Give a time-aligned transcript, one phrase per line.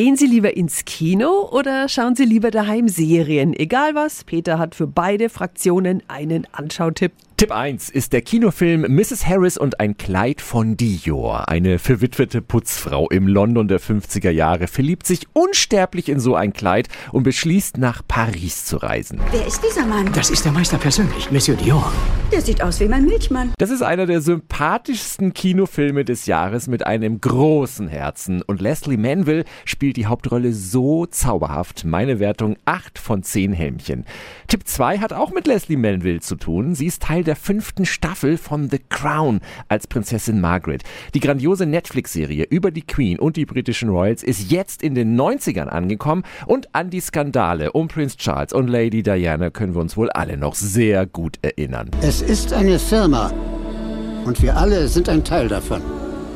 [0.00, 3.52] Gehen Sie lieber ins Kino oder schauen Sie lieber daheim Serien?
[3.52, 7.12] Egal was, Peter hat für beide Fraktionen einen Anschautipp.
[7.40, 9.26] Tipp 1 ist der Kinofilm Mrs.
[9.26, 11.48] Harris und ein Kleid von Dior.
[11.48, 16.88] Eine verwitwete Putzfrau im London der 50er Jahre verliebt sich unsterblich in so ein Kleid
[17.12, 19.22] und beschließt, nach Paris zu reisen.
[19.30, 20.12] Wer ist dieser Mann?
[20.12, 21.90] Das ist der Meister persönlich, Monsieur Dior.
[22.30, 23.54] Der sieht aus wie mein Milchmann.
[23.58, 28.42] Das ist einer der sympathischsten Kinofilme des Jahres mit einem großen Herzen.
[28.42, 31.84] Und Leslie Manville spielt die Hauptrolle so zauberhaft.
[31.84, 34.04] Meine Wertung 8 von 10 Helmchen.
[34.46, 36.76] Tipp 2 hat auch mit Leslie Manville zu tun.
[36.76, 40.82] Sie ist Teil der fünften Staffel von The Crown als Prinzessin Margaret.
[41.14, 45.66] Die grandiose Netflix-Serie über die Queen und die britischen Royals ist jetzt in den 90ern
[45.66, 50.10] angekommen und an die Skandale um Prince Charles und Lady Diana können wir uns wohl
[50.10, 51.90] alle noch sehr gut erinnern.
[52.02, 53.32] Es ist eine Firma
[54.24, 55.82] und wir alle sind ein Teil davon.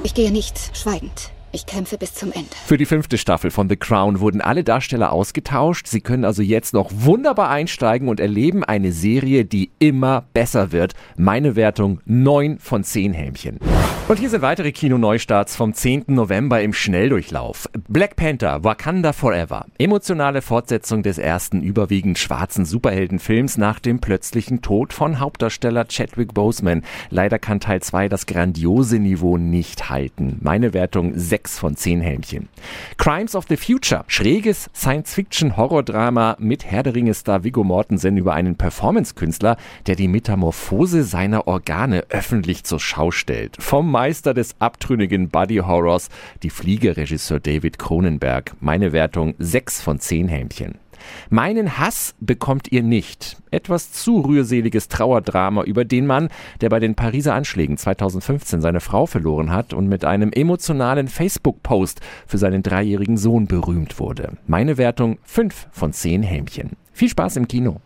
[0.02, 1.30] Ich gehe nicht schweigend.
[1.54, 2.48] Ich kämpfe bis zum Ende.
[2.66, 5.86] Für die fünfte Staffel von The Crown wurden alle Darsteller ausgetauscht.
[5.86, 10.94] Sie können also jetzt noch wunderbar einsteigen und erleben eine Serie, die immer besser wird.
[11.16, 13.60] Meine Wertung 9 von 10 Hämchen.
[14.08, 16.06] Und hier sind weitere Kino-Neustarts vom 10.
[16.08, 17.69] November im Schnelldurchlauf.
[17.88, 19.66] Black Panther, Wakanda Forever.
[19.78, 26.82] Emotionale Fortsetzung des ersten überwiegend schwarzen Superheldenfilms nach dem plötzlichen Tod von Hauptdarsteller Chadwick Boseman.
[27.10, 30.38] Leider kann Teil 2 das grandiose Niveau nicht halten.
[30.42, 32.48] Meine Wertung 6 von 10 Helmchen.
[32.97, 34.05] Crimes of the Future.
[34.06, 39.56] Schräges Science-Fiction-Horror-Drama mit Herr der Ringe-Star Viggo Mortensen über einen Performance-Künstler,
[39.87, 43.56] der die Metamorphose seiner Organe öffentlich zur Schau stellt.
[43.61, 46.09] Vom Meister des abtrünnigen Buddy Horrors,
[46.42, 48.55] die Fliegerregisseur David Cronenberg.
[48.61, 50.83] Meine Wertung 6 von 10 Hämchen.
[51.30, 53.36] Meinen Hass bekommt ihr nicht.
[53.50, 56.28] Etwas zu rührseliges Trauerdrama über den Mann,
[56.60, 62.00] der bei den Pariser Anschlägen 2015 seine Frau verloren hat und mit einem emotionalen Facebook-Post
[62.27, 64.32] für seinen dreijährigen Sohn berühmt wurde.
[64.47, 66.70] Meine Wertung 5 von 10 Hämchen.
[66.92, 67.80] Viel Spaß im Kino.